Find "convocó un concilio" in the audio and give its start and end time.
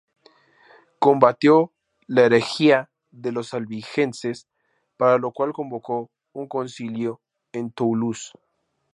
5.53-7.21